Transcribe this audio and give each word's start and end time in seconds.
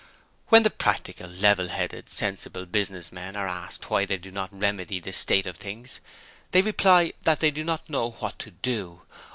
When 0.47 0.63
the 0.63 0.71
Practical, 0.71 1.29
Level 1.29 1.67
headed, 1.67 2.09
Sensible 2.09 2.65
Business 2.65 3.11
men 3.11 3.35
are 3.35 3.47
asked 3.47 3.87
why 3.91 4.05
they 4.05 4.17
do 4.17 4.31
not 4.31 4.49
remedy 4.51 4.99
this 4.99 5.19
state 5.19 5.45
of 5.45 5.57
things, 5.57 5.99
they 6.53 6.63
reply 6.63 7.13
that 7.21 7.39
they 7.39 7.51
do 7.51 7.63
not 7.63 7.87
know 7.87 8.09
what 8.17 8.39
to 8.39 8.49
do! 8.49 9.03